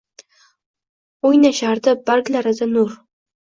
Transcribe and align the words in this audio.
Oʻynashardi 1.31 1.95
barglarida 2.11 2.73
nur. 2.77 3.01